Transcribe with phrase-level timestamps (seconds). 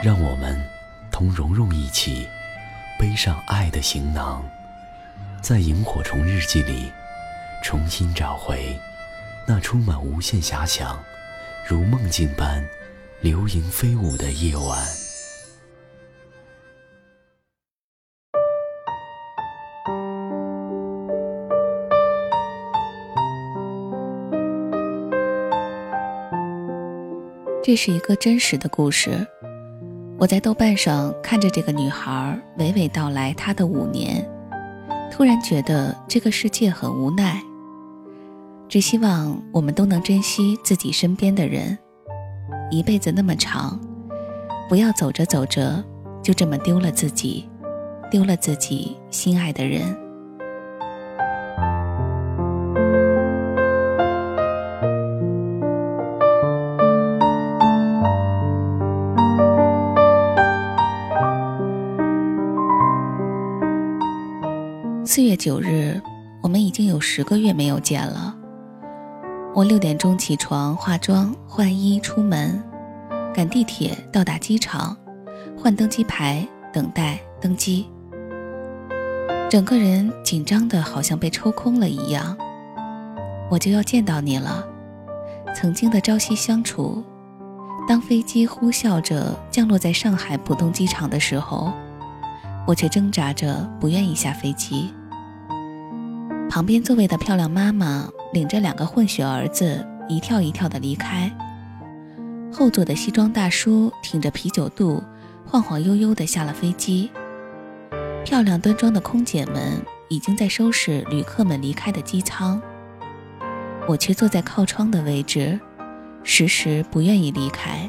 [0.00, 0.56] 让我们
[1.10, 2.28] 同蓉蓉一起
[3.00, 4.48] 背上爱的行囊，
[5.42, 6.92] 在萤火虫日记里
[7.64, 8.78] 重新找回
[9.44, 11.02] 那充满无限遐想、
[11.66, 12.64] 如梦境般
[13.20, 14.86] 流萤飞舞的夜晚。
[27.64, 29.26] 这是一个真实的故事。
[30.20, 34.28] 我在豆瓣上看着这个女孩娓娓道来她的五年，
[35.12, 37.40] 突然觉得这个世界很无奈。
[38.68, 41.78] 只希望我们都能珍惜自己身边的人，
[42.68, 43.78] 一辈子那么长，
[44.68, 45.84] 不要走着走着
[46.20, 47.48] 就这么丢了自己，
[48.10, 49.96] 丢了自己心爱的人。
[65.38, 65.98] 九日，
[66.42, 68.36] 我们已经有十个月没有见了。
[69.54, 72.60] 我六点钟起床，化妆、换衣、出门，
[73.32, 74.96] 赶地铁到达机场，
[75.56, 77.86] 换登机牌，等待登机。
[79.48, 82.36] 整个人紧张的好像被抽空了一样。
[83.48, 84.66] 我就要见到你了，
[85.54, 87.02] 曾经的朝夕相处。
[87.88, 91.72] 当飞机呼啸着降落在上海浦东机场的时候，
[92.66, 94.92] 我却挣扎着不愿意下飞机。
[96.50, 101.30] 旁边座位的漂亮妈妈领着两个混血儿子一跳一跳的离开，
[102.52, 105.02] 后座的西装大叔挺着啤酒肚，
[105.46, 107.10] 晃晃悠悠的下了飞机。
[108.24, 112.60] 漂亮端庄的空姐们已经在收拾旅客们离开的机舱，
[113.86, 115.60] 我却坐在靠窗的位置，
[116.24, 117.88] 时时不愿意离开。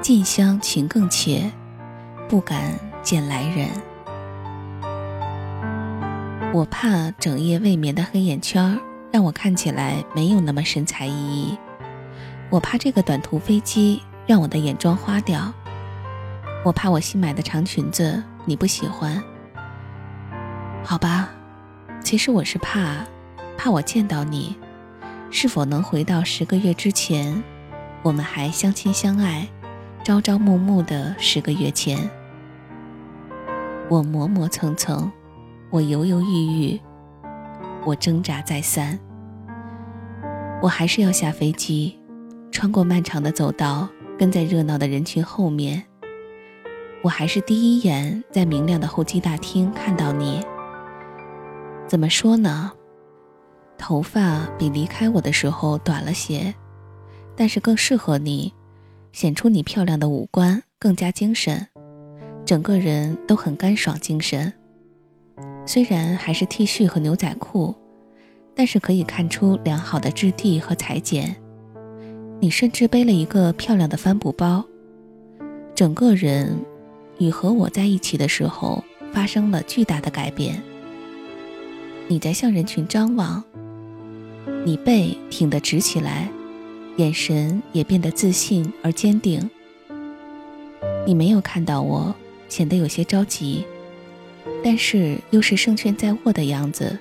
[0.00, 1.50] 近乡情更怯，
[2.28, 3.68] 不敢见来人。
[6.56, 8.80] 我怕整夜未眠的黑眼圈
[9.12, 11.58] 让我看起来没有那么神采奕奕，
[12.48, 15.52] 我怕这个短途飞机让我的眼妆花掉，
[16.64, 19.22] 我怕我新买的长裙子你不喜欢。
[20.82, 21.28] 好吧，
[22.02, 23.04] 其实我是怕，
[23.58, 24.56] 怕我见到你，
[25.30, 27.44] 是否能回到十个月之前，
[28.02, 29.46] 我们还相亲相爱、
[30.02, 32.08] 朝朝暮暮的十个月前。
[33.90, 35.12] 我磨磨蹭蹭。
[35.76, 36.80] 我犹犹豫豫，
[37.84, 38.98] 我挣扎再三，
[40.62, 42.00] 我还是要下飞机，
[42.50, 43.86] 穿过漫长的走道，
[44.18, 45.84] 跟在热闹的人群后面。
[47.02, 50.42] 我还是第一眼在明亮的候机大厅看到你。
[51.86, 52.72] 怎么说呢？
[53.76, 56.54] 头发比离开我的时候短了些，
[57.36, 58.54] 但是更适合你，
[59.12, 61.66] 显出你漂亮的五官更加精神，
[62.46, 64.50] 整个人都很干爽精神。
[65.66, 67.74] 虽然还是 T 恤和牛仔裤，
[68.54, 71.36] 但是可以看出良好的质地和裁剪。
[72.40, 74.64] 你甚至背了一个漂亮的帆布包，
[75.74, 76.56] 整个人
[77.18, 78.82] 与和我在一起的时候
[79.12, 80.62] 发生了巨大的改变。
[82.06, 83.42] 你在向人群张望，
[84.64, 86.30] 你背挺得直起来，
[86.96, 89.50] 眼神也变得自信而坚定。
[91.04, 92.14] 你没有看到我，
[92.48, 93.64] 显得有些着急。
[94.68, 96.98] 但是又是胜券在握的样子，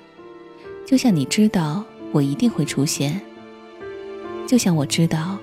[0.86, 3.20] 就像你知道我一定会出现，
[4.46, 5.40] 就像我知道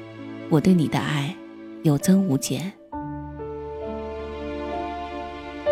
[0.48, 1.34] 我对你的爱
[1.82, 2.72] 有增无减。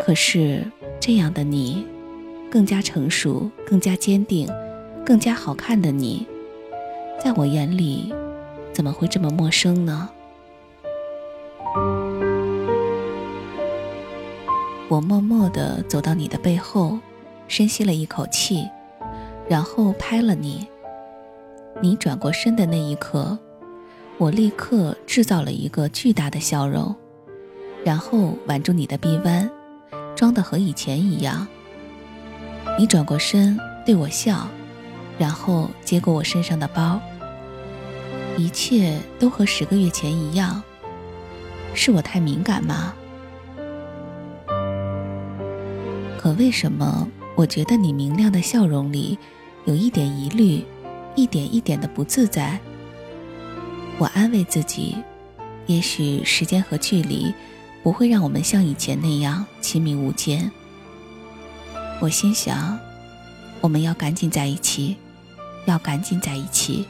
[0.05, 0.67] 可是
[0.99, 1.87] 这样的你，
[2.51, 4.49] 更加成熟、更加坚定、
[5.07, 6.27] 更加好看的你，
[7.23, 8.13] 在我眼里，
[8.73, 10.11] 怎么会这么陌生呢？
[14.91, 16.99] 我默默地走到你的背后，
[17.47, 18.69] 深吸了一口气，
[19.49, 20.67] 然后拍了你。
[21.81, 23.39] 你转过身的那一刻，
[24.19, 26.93] 我立刻制造了一个巨大的笑容，
[27.85, 29.49] 然后挽住你的臂弯，
[30.17, 31.47] 装得和以前一样。
[32.77, 33.57] 你转过身
[33.87, 34.49] 对我笑，
[35.17, 37.01] 然后接过我身上的包，
[38.37, 40.61] 一切都和十个月前一样。
[41.75, 42.93] 是我太敏感吗？
[46.21, 49.19] 可为什么我觉得你明亮的笑容里
[49.65, 50.63] 有一点疑虑，
[51.17, 52.61] 一点一点的不自在？
[53.97, 54.95] 我安慰自己，
[55.67, 57.33] 也许时间和距离
[57.83, 60.51] 不会让我们像以前那样亲密无间。
[62.03, 62.79] 我心想，
[63.63, 64.99] 我们要赶紧在一起，
[65.65, 66.85] 要赶紧在一起。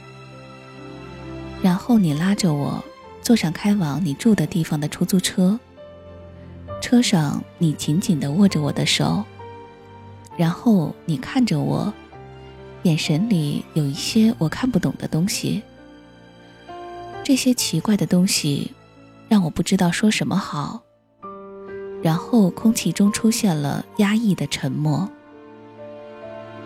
[1.61, 2.83] 然后你拉着我
[3.21, 5.57] 坐上开往你住的地方的出租车。
[6.91, 9.23] 车上，你紧紧地握着我的手，
[10.35, 11.93] 然后你看着我，
[12.83, 15.63] 眼神里有一些我看不懂的东西。
[17.23, 18.73] 这些奇怪的东西，
[19.29, 20.81] 让我不知道说什么好。
[22.03, 25.09] 然后空气中出现了压抑的沉默。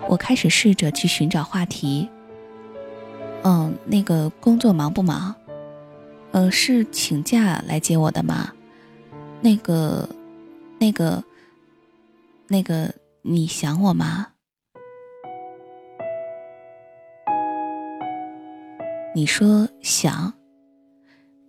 [0.09, 2.09] 我开始试着去寻找话题。
[3.43, 5.35] 嗯，那个工作忙不忙？
[6.31, 8.51] 呃，是请假来接我的吗？
[9.41, 10.09] 那个，
[10.85, 11.23] 那个，
[12.47, 12.93] 那个，
[13.23, 14.27] 你想我吗？
[19.15, 20.31] 你说想，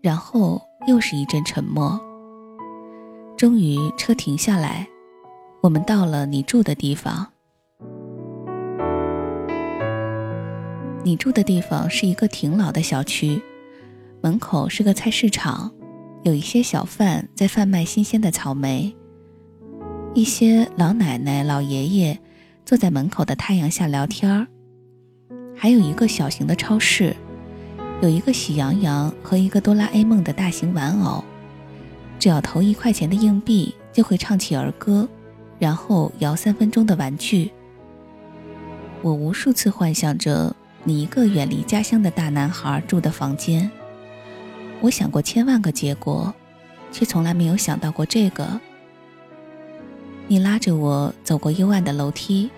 [0.00, 2.00] 然后又是一阵沉默。
[3.36, 4.88] 终于，车停下来，
[5.60, 7.30] 我们到了你住的地方。
[11.04, 13.42] 你住的地方是一个挺老的小区，
[14.22, 15.70] 门口是个菜市场。
[16.22, 18.96] 有一些小贩在贩卖新鲜的草莓，
[20.16, 22.18] 一些老奶奶、老爷爷
[22.64, 24.46] 坐在门口的太阳下聊天儿，
[25.54, 27.14] 还有一个小型的超市，
[28.00, 31.22] 有一个喜羊羊和一个哆啦 A 梦的大型玩偶，
[32.18, 35.06] 只要投一块钱的硬币就会唱起儿歌，
[35.58, 37.52] 然后摇三分钟的玩具。
[39.02, 43.70] 我无数次幻想着你一个远离家乡的大男孩住的房间。
[44.80, 46.34] 我想过千万个结果，
[46.90, 48.58] 却从来没有想到过这个。
[50.28, 52.50] 你拉着我走过幽暗的楼梯，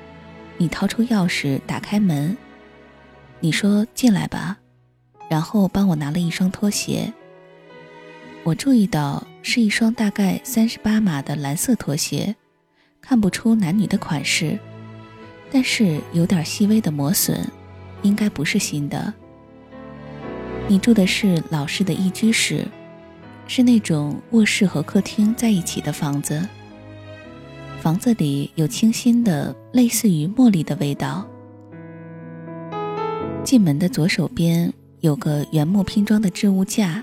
[0.57, 2.35] 你掏出钥匙打开门，
[3.41, 4.57] 你说进来吧，
[5.29, 7.13] 然后帮我拿了一双拖鞋。
[8.43, 12.35] 我注意到是一双大概三十八码的蓝色拖鞋，
[13.03, 14.59] 看不出男女的款式，
[15.53, 17.47] 但是有点细微的磨损，
[18.01, 19.13] 应该不是新的。
[20.67, 22.67] 你住的是老式的一居室，
[23.47, 26.49] 是那种卧室和客厅在一起的房子。
[27.89, 31.27] 房子里有清新的、类似于茉莉的味道。
[33.43, 34.71] 进门的左手边
[35.01, 37.03] 有个原木拼装的置物架，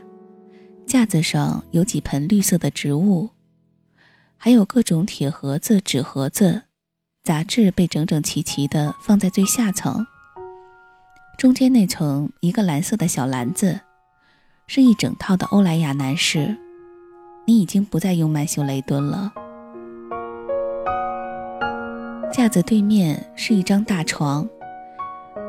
[0.85, 3.31] 架子上有几盆绿色的植物，
[4.37, 6.61] 还有各种铁盒子、纸盒子，
[7.23, 10.05] 杂志被整整齐齐地放在最下层。
[11.35, 13.79] 中间那层一个蓝色的小篮子，
[14.67, 16.55] 是一整套的欧莱雅男士。
[17.47, 19.33] 你已经不再用曼秀雷敦了。
[22.35, 24.45] 架子对面是一张大床，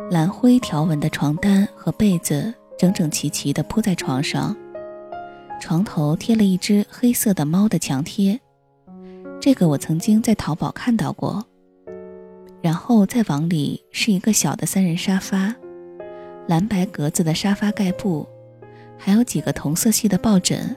[0.09, 4.57] 蓝灰条纹的床单和被子整整齐齐地铺在床上，
[5.61, 8.39] 床头贴了一只黑色的猫的墙贴，
[9.41, 11.45] 这个我曾经在淘宝看到过。
[12.63, 15.53] 然后再往里是一个小的三人沙发。
[16.47, 18.25] 蓝白格子的沙发盖布，
[18.97, 20.77] 还有几个同色系的抱枕。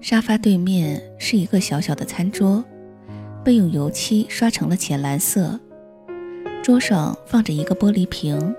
[0.00, 2.64] 沙发对面是一个小小的餐桌，
[3.44, 5.58] 被用油漆刷成了浅蓝色。
[6.62, 8.54] 桌上放着一个玻璃瓶，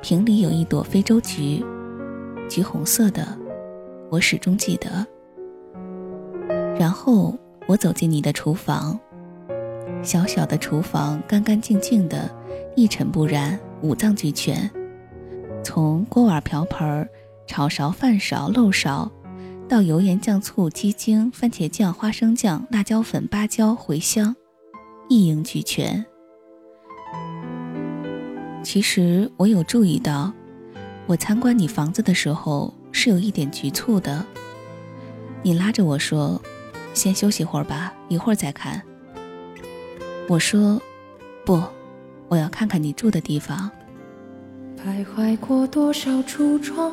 [0.00, 1.64] 瓶里有一朵非洲菊，
[2.48, 3.26] 橘红色的，
[4.10, 5.06] 我始终记得。
[6.78, 7.36] 然后
[7.66, 8.98] 我走进你的厨房，
[10.02, 12.30] 小小的厨房干干净净的，
[12.76, 13.58] 一尘不染。
[13.80, 14.68] 五脏俱全，
[15.62, 17.08] 从锅碗瓢盆、
[17.46, 19.08] 炒勺饭勺、漏勺，
[19.68, 24.34] 倒油盐酱醋鸡精、番茄酱、花生酱、辣椒粉、芭蕉、茴香，
[25.10, 26.02] 一应俱全。
[28.62, 30.32] 其实我有注意到，
[31.06, 34.24] 我参观你房子的时候是有一点局促的。
[35.42, 36.40] 你拉着我说
[36.94, 38.82] ：“先休息会儿吧，一会儿再看。”
[40.28, 40.80] 我说
[41.44, 41.62] ：“不。”
[42.28, 43.70] 我要看看你住的地方。
[44.82, 46.92] 徘徊过多少橱窗，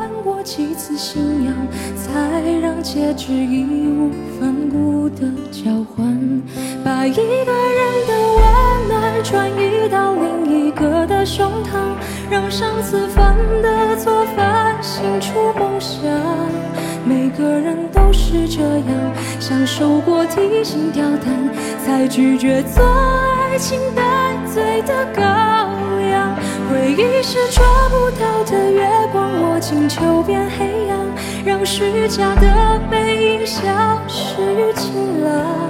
[0.43, 1.53] 几次信仰，
[1.95, 6.41] 才让戒指义无反顾的交换，
[6.83, 11.95] 把一个人的温暖转移到另一个的胸膛，
[12.29, 16.01] 让上次犯的错反省出梦想。
[17.05, 21.49] 每个人都是这样，享受过提心吊胆，
[21.85, 25.70] 才拒绝做爱情带罪的羔。
[26.71, 31.05] 回忆是抓不到的月光，握紧就变黑暗，
[31.45, 33.61] 让虚假的背影消
[34.07, 35.69] 失于晴朗。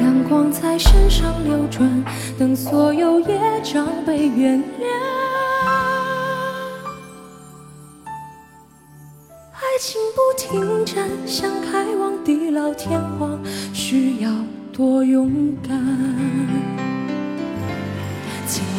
[0.00, 2.04] 阳光在身上流转，
[2.38, 4.86] 等所有业障被原谅。
[9.52, 13.38] 爱情不停站，想开往地老天荒，
[13.74, 14.30] 需要
[14.72, 16.89] 多勇敢。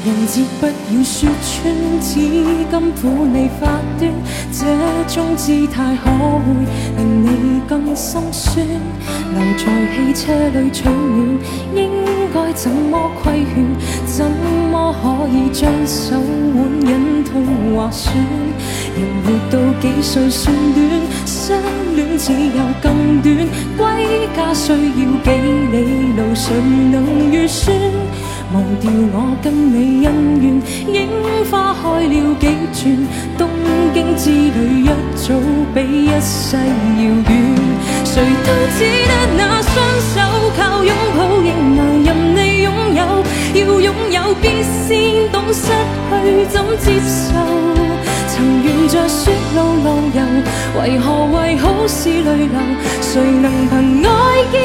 [0.03, 2.15] 人节不要说穿，只
[2.71, 3.67] 今苦你发
[3.99, 4.11] 端，
[4.51, 4.65] 这
[5.13, 6.65] 种姿态可会
[6.97, 8.65] 令你更心酸？
[8.65, 11.37] 留在汽车里取暖，
[11.75, 11.91] 应
[12.33, 13.63] 该怎么规劝？
[14.07, 14.25] 怎
[14.71, 16.15] 么可以将手
[16.55, 18.11] 腕忍痛划损？
[18.97, 20.81] 人活到几岁算短，
[21.27, 21.55] 相
[21.95, 23.37] 恋只有更短。
[23.77, 24.77] 归家需要
[25.23, 25.29] 几
[25.71, 26.55] 里路，谁
[26.91, 27.71] 能预算？
[28.53, 30.61] 忘掉我跟你恩怨，
[30.93, 31.07] 樱
[31.49, 32.43] 花开了几
[32.73, 32.83] 转，
[33.37, 33.47] 东
[33.93, 35.33] 京之旅一早
[35.73, 37.31] 比一世遥远。
[38.03, 39.73] 谁都只得那双
[40.11, 40.19] 手，
[40.57, 43.23] 靠拥抱仍能任你拥有。
[43.53, 45.71] 要拥有必先懂失
[46.11, 47.39] 去怎接受。
[48.27, 50.19] 曾沿着雪路浪游，
[50.81, 52.59] 为何为好事泪流？
[53.01, 54.09] 谁能凭爱
[54.51, 54.55] 意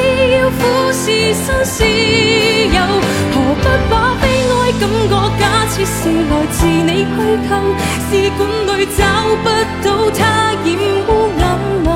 [0.40, 3.45] 要俯视生死有？
[7.14, 7.16] 虚
[7.48, 7.50] 构，
[8.10, 8.40] 试管
[8.78, 9.00] 里找
[9.42, 9.46] 不
[9.82, 10.18] 到它
[10.64, 10.66] 染
[11.08, 11.42] 污眼
[11.84, 11.86] 眸。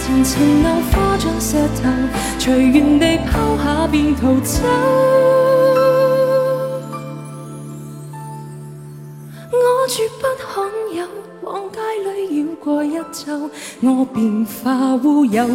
[0.00, 0.30] 前尘
[0.62, 1.46] 硬化像石
[1.80, 1.84] 头，
[2.38, 4.56] 随缘地抛下便逃走。
[9.50, 9.56] 我
[9.88, 10.98] 绝不罕有，
[11.42, 15.46] 往街里绕过一周，我便化乌有。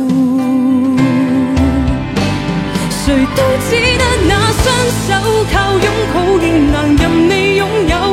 [2.89, 4.31] 谁都只得那
[4.63, 4.65] 双
[5.05, 5.11] 手，
[5.51, 8.12] 靠拥抱仍能任你拥有。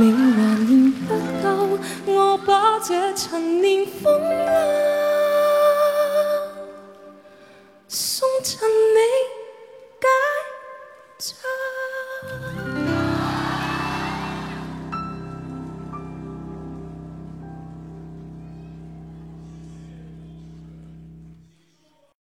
[0.00, 1.76] 你还念不够，
[2.06, 5.07] 我把这陈年风流。